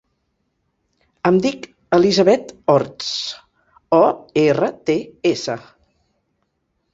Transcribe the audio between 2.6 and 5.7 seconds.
Orts: o, erra, te, essa.